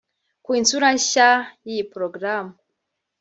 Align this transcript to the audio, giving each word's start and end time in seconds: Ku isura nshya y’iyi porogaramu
Ku 0.43 0.49
isura 0.59 0.87
nshya 0.97 1.29
y’iyi 1.65 1.83
porogaramu 1.91 2.53